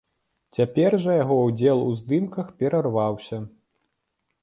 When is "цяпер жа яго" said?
0.57-1.37